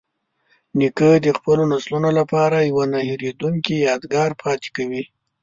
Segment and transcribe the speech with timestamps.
[0.77, 5.03] نیکه د خپلو نسلونو لپاره یوه نه هیریدونکې یادګار پاتې کوي.